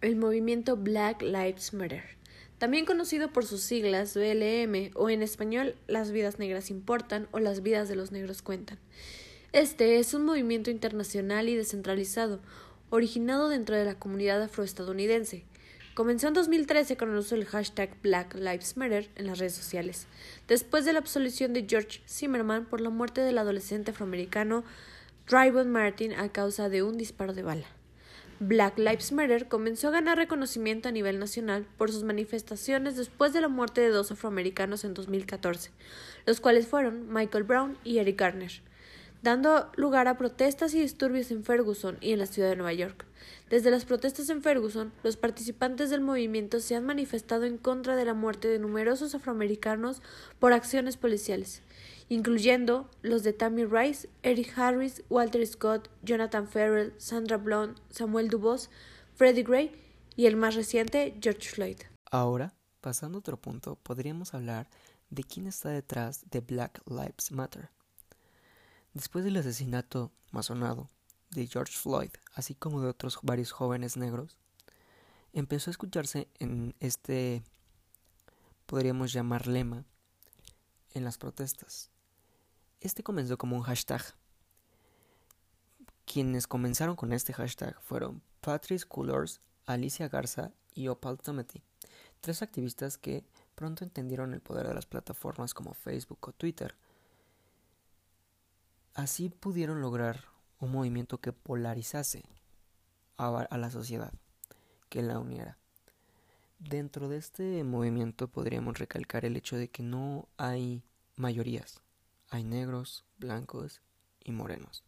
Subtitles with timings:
[0.00, 2.04] el movimiento Black Lives Matter,
[2.58, 7.62] también conocido por sus siglas BLM o en español Las vidas negras importan o Las
[7.62, 8.78] vidas de los negros cuentan.
[9.52, 12.38] Este es un movimiento internacional y descentralizado,
[12.90, 15.44] originado dentro de la comunidad afroestadounidense.
[15.94, 20.06] Comenzó en 2013 con el uso del hashtag Black Lives Matter en las redes sociales,
[20.46, 24.62] después de la absolución de George Zimmerman por la muerte del adolescente afroamericano
[25.26, 27.77] Trayvon Martin a causa de un disparo de bala.
[28.40, 33.40] Black Lives Matter comenzó a ganar reconocimiento a nivel nacional por sus manifestaciones después de
[33.40, 35.72] la muerte de dos afroamericanos en 2014,
[36.24, 38.52] los cuales fueron Michael Brown y Eric Garner,
[39.24, 43.06] dando lugar a protestas y disturbios en Ferguson y en la ciudad de Nueva York.
[43.50, 48.04] Desde las protestas en Ferguson, los participantes del movimiento se han manifestado en contra de
[48.04, 50.00] la muerte de numerosos afroamericanos
[50.38, 51.62] por acciones policiales
[52.08, 58.70] incluyendo los de Tammy Rice, Eric Harris, Walter Scott, Jonathan Farrell, Sandra Blount, Samuel Dubos,
[59.14, 59.72] Freddie Gray
[60.16, 61.78] y el más reciente, George Floyd.
[62.10, 64.68] Ahora, pasando a otro punto, podríamos hablar
[65.10, 67.70] de quién está detrás de Black Lives Matter.
[68.94, 70.88] Después del asesinato masonado
[71.30, 74.38] de George Floyd, así como de otros varios jóvenes negros,
[75.32, 77.42] empezó a escucharse en este,
[78.66, 79.84] podríamos llamar lema,
[80.94, 81.90] en las protestas.
[82.80, 84.02] Este comenzó como un hashtag.
[86.04, 91.62] Quienes comenzaron con este hashtag fueron Patrice Cullors, Alicia Garza y Opal Tomety,
[92.20, 96.76] tres activistas que pronto entendieron el poder de las plataformas como Facebook o Twitter.
[98.94, 100.24] Así pudieron lograr
[100.60, 102.24] un movimiento que polarizase
[103.16, 104.12] a, la sociedad,
[104.88, 105.58] que la uniera.
[106.60, 110.82] Dentro de este movimiento podríamos recalcar el hecho de que no hay
[111.16, 111.82] mayorías,
[112.30, 113.80] hay negros, blancos
[114.22, 114.84] y morenos,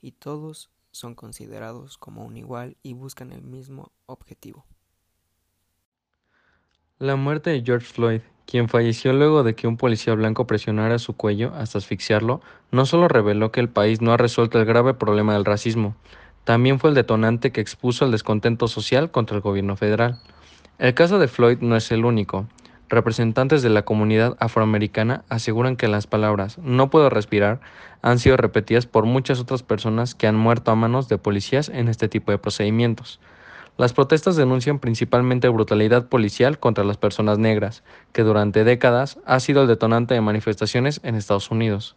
[0.00, 4.64] y todos son considerados como un igual y buscan el mismo objetivo.
[6.98, 11.14] La muerte de George Floyd, quien falleció luego de que un policía blanco presionara su
[11.14, 12.42] cuello hasta asfixiarlo,
[12.72, 15.96] no solo reveló que el país no ha resuelto el grave problema del racismo,
[16.44, 20.20] también fue el detonante que expuso el descontento social contra el gobierno federal.
[20.78, 22.48] El caso de Floyd no es el único.
[22.90, 27.60] Representantes de la comunidad afroamericana aseguran que las palabras no puedo respirar
[28.02, 31.86] han sido repetidas por muchas otras personas que han muerto a manos de policías en
[31.86, 33.20] este tipo de procedimientos.
[33.76, 39.62] Las protestas denuncian principalmente brutalidad policial contra las personas negras, que durante décadas ha sido
[39.62, 41.94] el detonante de manifestaciones en Estados Unidos.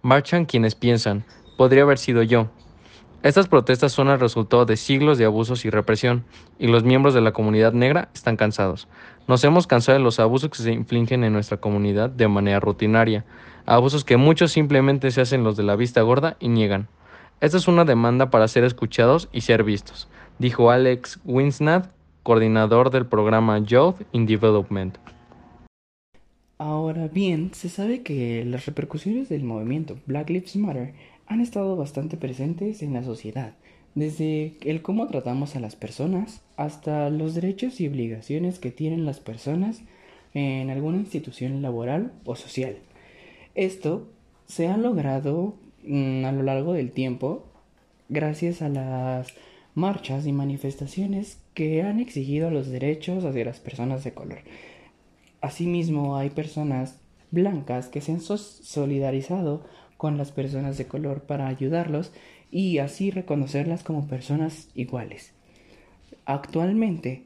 [0.00, 1.24] Marchan quienes piensan,
[1.56, 2.50] podría haber sido yo,
[3.26, 6.24] estas protestas son el resultado de siglos de abusos y represión,
[6.60, 8.86] y los miembros de la comunidad negra están cansados.
[9.28, 13.24] Nos hemos cansado de los abusos que se infligen en nuestra comunidad de manera rutinaria,
[13.64, 16.86] abusos que muchos simplemente se hacen los de la vista gorda y niegan.
[17.40, 21.90] Esta es una demanda para ser escuchados y ser vistos, dijo Alex Winsnath,
[22.22, 24.96] coordinador del programa Youth in Development.
[26.58, 30.94] Ahora bien, se sabe que las repercusiones del movimiento Black Lives Matter
[31.26, 33.54] han estado bastante presentes en la sociedad,
[33.96, 39.20] desde el cómo tratamos a las personas hasta los derechos y obligaciones que tienen las
[39.20, 39.80] personas
[40.34, 42.76] en alguna institución laboral o social.
[43.54, 44.06] Esto
[44.46, 45.54] se ha logrado
[45.84, 47.46] mm, a lo largo del tiempo
[48.10, 49.32] gracias a las
[49.74, 54.40] marchas y manifestaciones que han exigido los derechos hacia las personas de color.
[55.40, 56.98] Asimismo, hay personas
[57.30, 59.64] blancas que se han solidarizado
[59.96, 62.12] con las personas de color para ayudarlos
[62.50, 65.32] y así reconocerlas como personas iguales.
[66.24, 67.24] Actualmente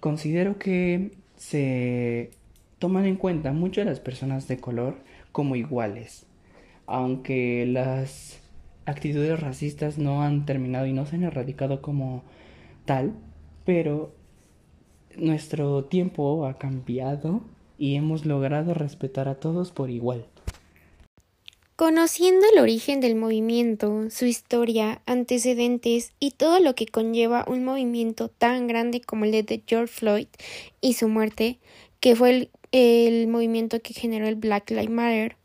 [0.00, 2.30] considero que se
[2.78, 4.96] toman en cuenta mucho las personas de color
[5.32, 6.26] como iguales,
[6.86, 8.40] aunque las
[8.86, 12.22] actitudes racistas no han terminado y no se han erradicado como
[12.84, 13.14] tal,
[13.64, 14.14] pero
[15.16, 17.42] nuestro tiempo ha cambiado
[17.78, 20.26] y hemos logrado respetar a todos por igual.
[21.76, 28.28] Conociendo el origen del movimiento, su historia, antecedentes y todo lo que conlleva un movimiento
[28.28, 30.28] tan grande como el de George Floyd
[30.80, 31.58] y su muerte,
[31.98, 35.36] que fue el, el movimiento que generó el Black Lives Matter,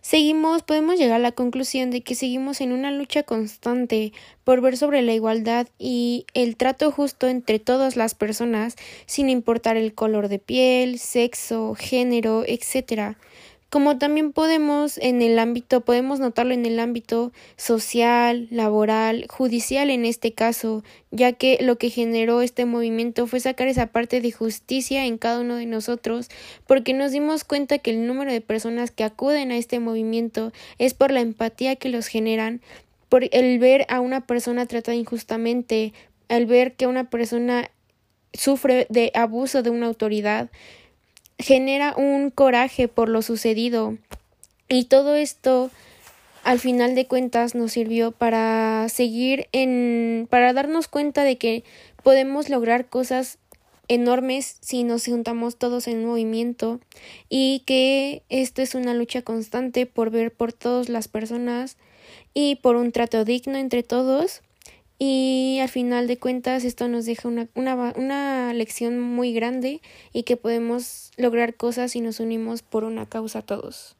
[0.00, 4.12] seguimos, podemos llegar a la conclusión de que seguimos en una lucha constante
[4.42, 8.74] por ver sobre la igualdad y el trato justo entre todas las personas,
[9.06, 13.14] sin importar el color de piel, sexo, género, etc
[13.72, 20.04] como también podemos en el ámbito, podemos notarlo en el ámbito social, laboral, judicial en
[20.04, 25.06] este caso, ya que lo que generó este movimiento fue sacar esa parte de justicia
[25.06, 26.28] en cada uno de nosotros,
[26.66, 30.92] porque nos dimos cuenta que el número de personas que acuden a este movimiento es
[30.92, 32.60] por la empatía que los generan,
[33.08, 35.94] por el ver a una persona tratada injustamente,
[36.28, 37.70] al ver que una persona
[38.34, 40.50] sufre de abuso de una autoridad,
[41.42, 43.98] genera un coraje por lo sucedido.
[44.68, 45.70] Y todo esto
[46.44, 51.62] al final de cuentas nos sirvió para seguir en para darnos cuenta de que
[52.02, 53.38] podemos lograr cosas
[53.88, 56.80] enormes si nos juntamos todos en movimiento
[57.28, 61.76] y que esto es una lucha constante por ver por todas las personas
[62.34, 64.42] y por un trato digno entre todos
[65.04, 69.80] y al final de cuentas esto nos deja una, una, una lección muy grande
[70.12, 73.96] y que podemos lograr cosas si nos unimos por una causa todos.